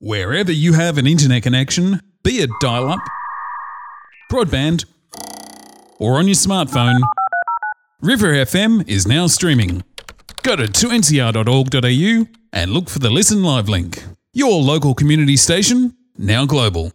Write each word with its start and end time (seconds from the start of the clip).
Wherever 0.00 0.52
you 0.52 0.74
have 0.74 0.96
an 0.96 1.08
internet 1.08 1.42
connection, 1.42 2.00
be 2.22 2.34
it 2.40 2.50
dial 2.60 2.88
up, 2.88 3.00
broadband, 4.30 4.84
or 5.98 6.18
on 6.18 6.28
your 6.28 6.36
smartphone, 6.36 7.00
River 8.00 8.28
FM 8.28 8.88
is 8.88 9.08
now 9.08 9.26
streaming. 9.26 9.82
Go 10.44 10.54
to 10.54 10.66
2ncr.org.au 10.66 12.26
and 12.52 12.70
look 12.70 12.88
for 12.88 13.00
the 13.00 13.10
Listen 13.10 13.42
Live 13.42 13.68
link. 13.68 14.04
Your 14.32 14.62
local 14.62 14.94
community 14.94 15.36
station, 15.36 15.96
now 16.16 16.46
global. 16.46 16.92